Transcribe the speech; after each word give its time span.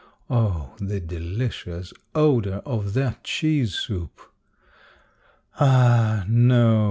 Oh! 0.31 0.73
the 0.79 0.99
dehcious 0.99 1.93
odor 2.15 2.63
of 2.65 2.95
that 2.95 3.23
cheese 3.23 3.75
soup! 3.75 4.19
Ah, 5.59 6.25
no 6.27 6.79